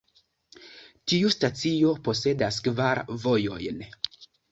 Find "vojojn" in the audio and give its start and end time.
3.27-3.85